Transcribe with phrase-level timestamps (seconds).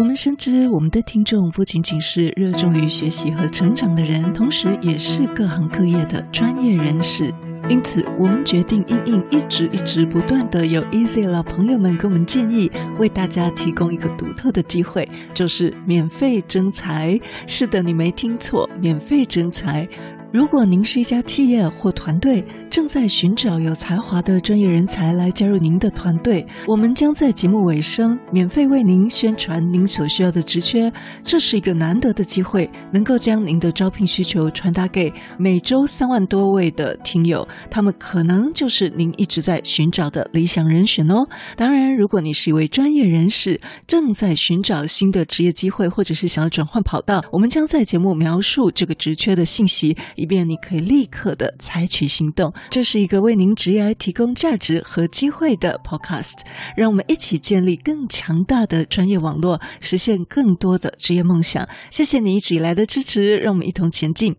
[0.00, 7.34] 我们深知，我们的听众不仅仅是热衷于学习和成长的人，同时也是各行各业的专业人士。
[7.68, 17.20] 因此，我们决定应应一直一直不断的有 Easy 老朋友们给我们建议，为大家提供一个独特的机会，就是免费征才。
[17.46, 19.86] 是的，你没听错，免费征才。
[20.32, 30.92] 如果您是一家企业或团队，正在寻找有才华的专业人才来加入您的团队，我们将在节目尾声免费为您宣传您所需要的职缺。
[31.24, 41.26] 这是一个难得的机会，能够将您的招聘需求传达给每周三万多位的听友，他们可能就是您一直在寻找的理想人选哦。
[41.56, 49.96] 当然，如果你是一位专业人士，正在寻找新的职业机会，或者是想要转换跑道，我们将在节目描述这个职缺的信息。
[50.20, 56.40] 以便你可以立刻的采取行动，这是一个为您职业提供价值和机会的 Podcast。
[56.76, 61.66] 让我们一起建立更强大的专业网络，实现更多的职业梦想。
[61.90, 64.36] 谢谢你一直以来的支持，让我们一同前进。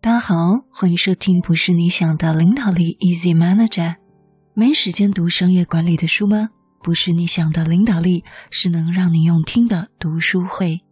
[0.00, 0.34] 大家好，
[0.72, 3.94] 欢迎收听《不是你想的领导力》，Easy Manager。
[4.52, 6.50] 没时间读商业管理的书吗？
[6.84, 10.82] 不是你想的领导力，是能让你用听的读书会。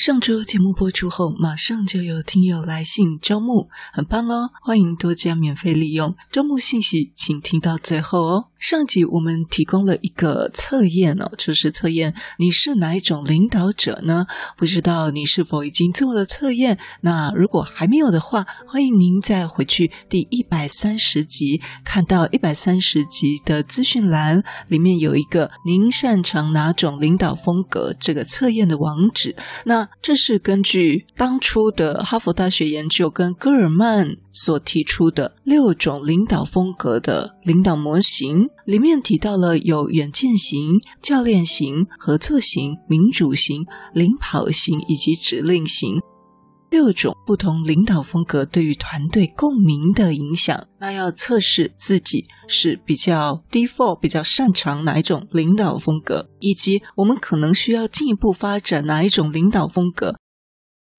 [0.00, 4.48] 上周节目播出后，马上就有听友来信招募，很棒哦！
[4.62, 6.16] 欢迎多加免费利用。
[6.32, 8.46] 招募信息，请听到最后哦。
[8.58, 14.24] 上集我们提供了一个测验哦，就是测验你是哪一种领导者呢？
[14.56, 16.78] 不知道你是否已经做了测验？
[17.02, 29.36] 那如果还没有的话，欢迎您再回去第一百三十集，看到一百三十集的资讯栏里面有一个“您擅长哪种领导风格”这个测验的网址。
[29.64, 38.48] 那这是根据当初的哈佛大学研究跟戈尔曼所提出的六种领导风格的领导模型。
[38.70, 46.00] 里面提到了有远见型、教练型、合作型、民主型、领跑型以及指令型
[46.70, 50.68] 六种不同领导风格对于团队共鸣的影响。
[50.78, 60.16] 那要测试自己是比较 default 比较擅长哪一种领导风格，以及我们可能需要进一步发展哪一种领导风格。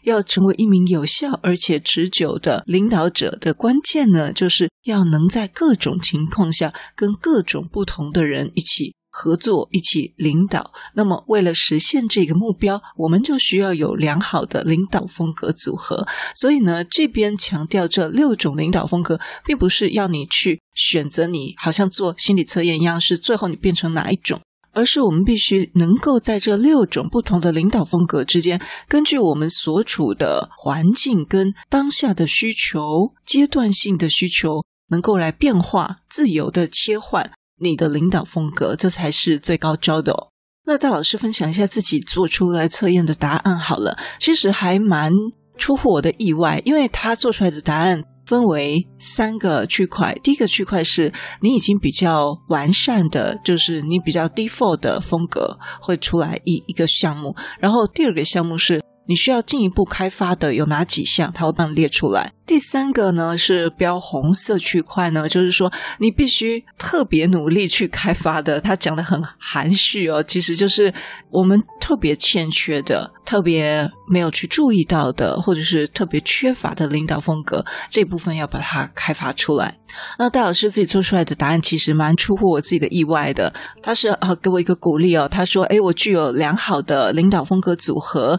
[0.03, 10.71] 要成为一名有效而且持久的领导者的关键呢，就是要能在各种情况下跟各种不同的人一起合作、一起领导。
[10.95, 16.07] 那么，为了实现这个目标，我们就需要有良好的领导风格组合。
[16.35, 24.39] 所以呢，这边强调这六种领导风格，并不是要你去选择你好像做心理测验一样，是最后你变成哪一种。
[24.73, 40.27] 而是我们必须能够在这六种不同的领导风格之间，根据我们所处的环境跟当下的需求、阶段性的需求，能够来变化、自由的切换你的领导风格，这才是最高招的哦。
[40.65, 45.11] 那戴老师分享一下自己做出来测验的答案好了，其实还蛮
[45.57, 48.03] 出乎我的意外，因为他做出来的答案。
[48.27, 51.11] 分为三个区块，第一个区块是
[51.41, 62.31] 你已经比较完善的，就是你比较 default 的风格会出来一一个项目，然后第二个项目是你需要进一步开发的有哪几项，它会帮你列出来。
[62.45, 68.59] 第三个呢是标红色区块呢，就是说你必须特别努力去开发的。
[68.59, 70.93] 他讲得很含蓄哦，其实就是
[71.29, 79.77] 我们特别欠缺的、特别没有去注意到的，或者是特别缺乏的领导风格这部分要把它开发出来。
[80.19, 83.53] 那戴老师自己做出来的答案其实蛮出乎我自己的意外的。
[83.81, 88.37] 他是啊，给我一个鼓励哦，他说：“诶，我具有良好的领导风格组合。”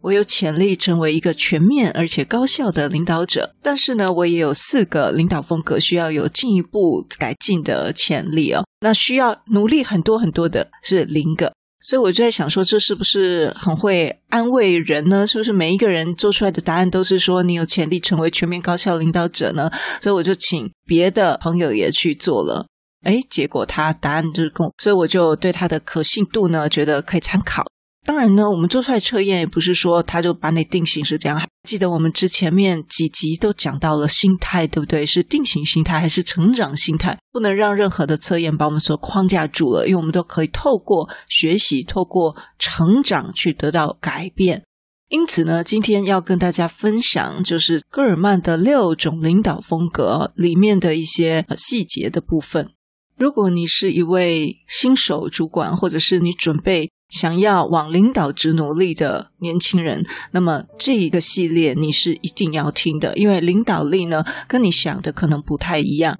[0.00, 8.64] 我有潜力成为一个全面而且高效的领导者，但是呢，我也有四个领导风格需要有进一步改进的潜力哦。
[8.80, 15.26] 那需要努力很多很多的是零个，所以我就在想说，这是不是很会安慰人呢？
[15.26, 19.68] 是不是每一个人做出来的答案都是说你有潜力成为全面高效领导者呢？
[20.00, 22.66] 所以我就请别的朋友也去做了，
[23.02, 27.64] 诶，结果他答案就是跟，所以我就对他的可信度呢，觉得可以参考。
[28.08, 31.38] 当然呢，我们做出来测验也不是说他就把你定型是这样。
[31.64, 35.04] 记得我们之前面几集都讲到了心态，对不对？
[35.04, 37.18] 是定型心态还是成长心态？
[37.30, 44.64] 不能让任何的测验把我们所框架住了，因为我们都可以透过学习、透过成长去得到改变。
[45.10, 52.70] 因此呢，今天要跟大家分享就是戈尔曼的六种领导风格里面的一些细节的部分。
[53.18, 66.16] 如果你是一位新手主管，或者是你准备想要往领导职努力的年轻人，那么这一个系列你是一定要听的，因为领导力呢，跟你想的可能不太一样。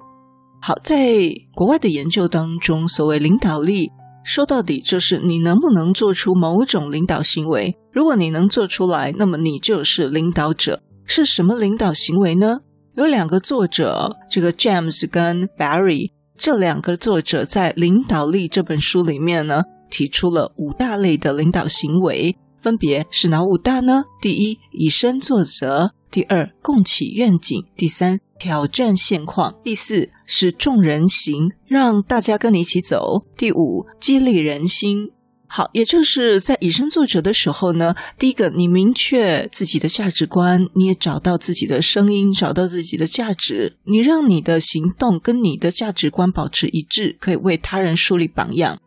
[0.61, 3.91] 好，在国外的研究当中，所谓领导力，
[4.25, 7.77] 说到底就是你能不能做出某种领导行为。
[7.93, 10.83] 如果你能做出来，那么你就是领导者。
[11.05, 12.59] 是什么领导行为呢？
[12.95, 24.05] 有两个作者，这个 James 跟 Barry 这两个作者在《领导力》这本书里面呢，提出了五大类的领导行为，分别是哪五大呢？
[24.21, 35.13] 第一，以身作则；第二，共启愿景；第三，挑战现况；第四，是众人行，让大家跟你一起走；第五，激励人心。
[35.51, 48.79] 好，也就是在以身作则的时候呢，第一个，你明确自己的价值观，你也找到自己的声音，找到自己的价值，你让你的行动跟你的价值观保持一致，可以为他人树立榜样。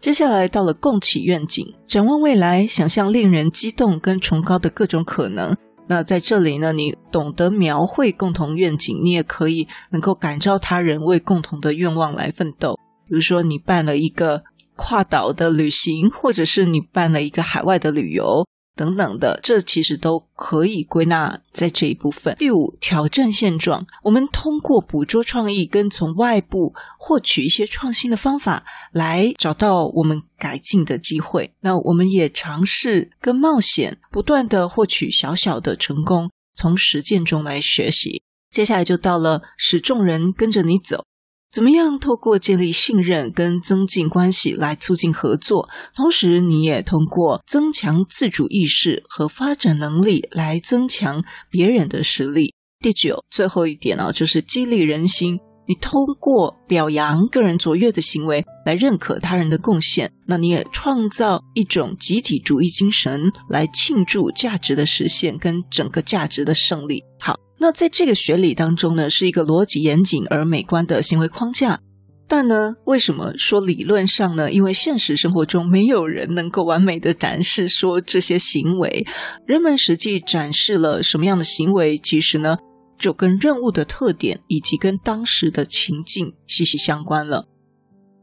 [0.00, 5.56] 接下来到了共启愿景，展望未来，想象令人激动跟崇高的各种可能。
[5.88, 12.78] 那在这里呢，你懂得描绘共同愿景，你也可以能够感召他人为共同的愿望来奋斗。
[13.08, 14.42] 比如说，你办了一个
[14.74, 18.46] 跨岛的旅行，或者是你办了一个海外的旅游。
[18.76, 22.36] 等等的，这其实都可以归纳在这一部分。
[22.38, 31.54] 第五，挑战现状，我们通过捕捉创意跟从外部获取一些创新的方法，来找到我们改进的机会。
[31.60, 38.22] 那我们也尝试跟冒险，不断的获取小小的成功，从实践中来学习。
[38.50, 41.04] 接下来就到了使众人跟着你走。
[41.52, 52.52] 怎么样透过建立信任跟增进关系来促进合作，同时你也通过增强自主意识和发展能力来增强别人的实力。
[52.80, 55.38] 第九，最后一点呢，就是激励人心。
[55.68, 67.02] 你通过表扬个人卓越的行为来认可他人的贡献，那你也创造一种集体主义精神来庆祝价值的实现跟整个价值的胜利。
[67.18, 67.45] 好。
[67.58, 71.80] 那在这个学理当中呢，是一个逻辑严谨而美观的行为框架。
[72.28, 74.50] 但呢，为什么说理论上呢？
[74.50, 79.06] 因为现实生活中没有人能够完美的展示说这些行为。
[79.46, 82.56] 人们实际展示了什么样的行为，其实呢，
[82.98, 87.46] 就跟任务的特点以及跟当时的情境息息相关了。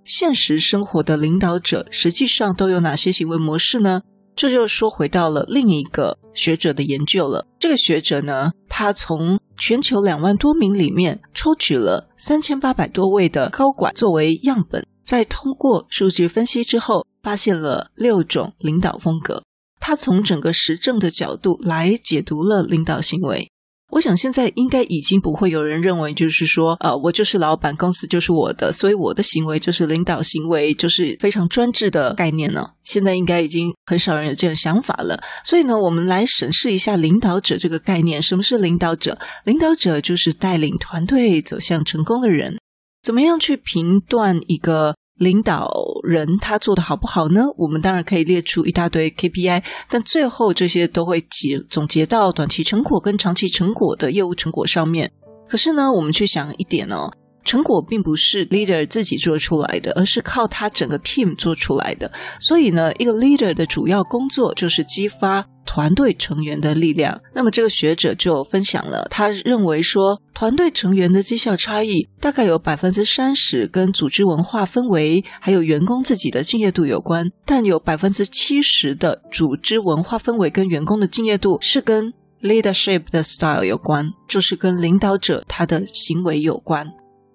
[0.04, 4.02] 现实生活的领导者实际上都有哪些行为模式呢？
[4.36, 7.48] 这就说回到了另一个学者的研究了。
[7.60, 19.44] 这个学者呢，他从全球两万多名里面抽取了三千八百多位的高管作为样本，在通过数据分析之后，发现了六种领导风格。
[19.80, 23.52] 他从整个实证的角度来解读了领导行为。
[23.94, 32.66] 我想现在应该已经不会有人认为，就是说，呃，我就是老板，公司就是我的，所以我的行为就是领导行为，就是非常专制的概念呢。
[32.84, 35.22] 现在应该已经很少人有这样想法了。
[35.44, 38.20] 所以呢，我们来审视一下领导者这个概念。
[38.20, 39.20] 什么是领导者？
[39.46, 42.56] 领导者就是带领团队走向成功的人。
[43.04, 44.96] 怎么样去评断一个？
[45.20, 45.70] 领导
[46.02, 47.42] 人他做的好不好呢？
[47.56, 55.12] 我们当然可以列出一大堆 KPI，但最后这些都会结总结到短期成果跟长期成果的业务成果上面。
[55.48, 57.12] 可是呢，我们去想一点哦。
[57.44, 62.12] 成果并不是 leader 自己做出来的，而是靠他整个 team 做出来的。
[62.40, 67.20] 所以呢，一个 leader 的主要工作就是激发团队成员的力量。
[67.34, 86.86] 那么这个学者就分享了，他认为说，团队成员的绩效差异大概有百分之三十跟组织文化氛围，还有员工自己的敬业度有关，但有百分之七十的组织文化氛围跟员工的敬业度是跟 leadership 的 style 有关，就是跟领导者他的行为有关。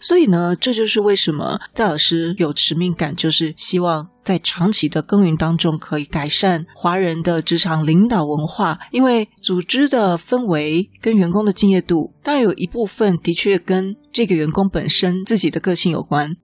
[0.00, 8.78] 所以呢，这就是为什么戴老师有使命感，就是希望在长期的耕耘当中，可以改善华人的职场领导文化。
[8.92, 16.36] 因为组织的氛围跟员工的敬业度，当然有一部分的确跟这个员工本身自己的个性有关，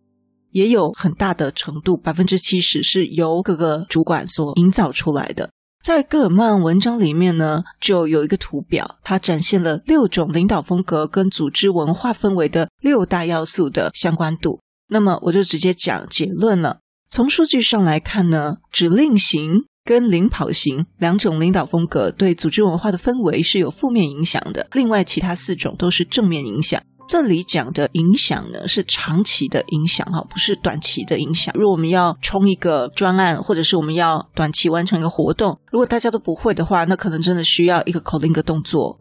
[0.50, 5.50] 也有很大的程度，百分之七十是由各个主管所营造出来的。
[5.84, 14.62] 在戈尔曼文章里面呢，就有一个图表，它展现了六种领导风格跟组织文化氛围的六大要素的相关度。
[14.88, 16.78] 那么我就直接讲结论了。
[17.10, 26.82] 从数据上来看呢，指令型跟领跑型两种领导风格对组织文化的氛围是有负面影响的，另外其他四种都是正面影响。
[27.06, 31.54] 这里讲的影响呢，是长期的影响哈，不是短期的影响。
[31.56, 38.98] 如果我们要冲一个专案，或者是我们要短期完成一个活动，如果大家都不会的话，那可能真的需要一个口令一个动作。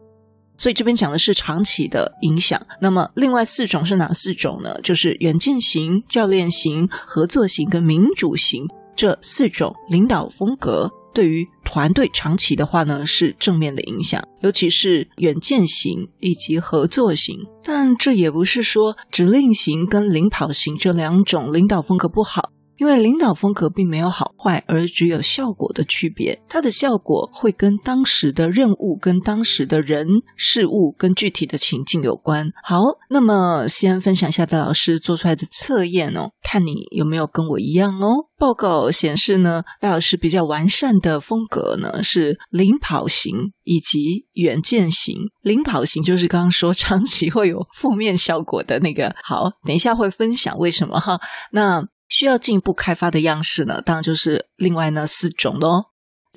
[0.56, 2.60] 所以这边讲的是长期的影响。
[2.80, 4.80] 那么另外四种是哪四种呢？
[4.82, 8.64] 就是远见型、教练型、合作型跟民主型。
[8.96, 17.38] 这四种领导风格对于团队长期的话呢，是正面的影响，尤其是远见型以及合作型。
[17.62, 22.50] 但这也不是说指令型跟领跑型这两种领导风格不好。
[22.76, 26.40] 因为领导风格并没有好坏，而只有效果的区别。
[26.48, 32.50] 它的效果会跟当时的任务、跟当时的人事物、跟具体的情境有关。
[32.62, 38.26] 好，那么先分享一下戴老师做出来的测验哦，看你有没有跟我一样哦。
[38.36, 45.14] 报告显示呢，戴老师比较完善的风格呢是领跑型以及远见型。
[45.40, 49.14] 领跑型就是刚刚说长期会有负面效果的那个。
[49.22, 51.20] 好，等一下会分享为什么哈。
[51.52, 51.86] 那。
[52.08, 55.86] 需要进一步开发的样式呢，当然就是另外那四种喽：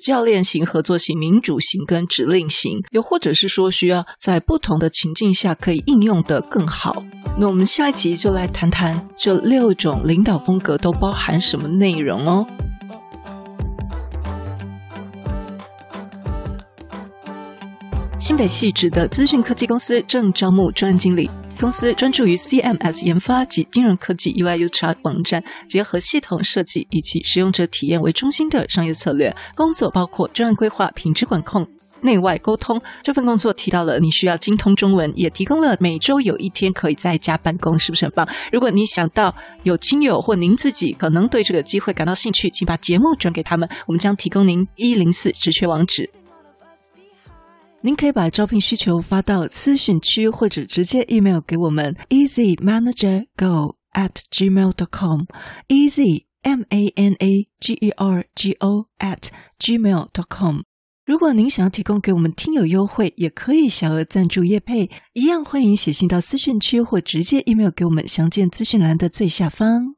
[0.02, 7.04] 教练型、合作型、民主型跟指令型，又或者是说需要在不同的情境下可以应用得更好。
[7.38, 12.46] 那我们下一集就来谈谈这六种领导风格都包含什么内容哦。
[18.20, 21.30] 新北细致的资讯科技公司正招募专案经理。
[21.60, 29.34] 公司专注于 CMS 研发及金融科技 UI/UX 网站，结合系统设计以及使用者体验为中心的商业策略。
[29.56, 31.66] 工作包括专案规划、品质管控、
[32.02, 32.80] 内外沟通。
[33.02, 38.28] 这份工作提到了你需要精通中文，也提供了每周有一天可以在家办公，是不是很棒？
[38.52, 39.34] 如果你想到
[39.64, 46.08] 有亲友或您自己可能对这个机会感到兴趣，请把节目转给他们，我们将提供您一零四直缺网址。
[47.80, 55.22] 您可以把招聘需求发到资讯区，或者直接 email 给我们 easymanagergo at gmail dot com
[55.68, 59.28] easy m a n a g e r g o at
[59.60, 60.62] gmail dot com。
[61.06, 69.97] 如果您想要提供给我们听友优惠，也可以小额赞助叶配，一样欢迎写信到资讯区或直接 email 给我们，详见资讯栏的最下方。